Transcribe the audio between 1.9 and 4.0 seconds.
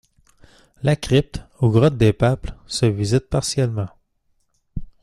des papes, se visite partiellement.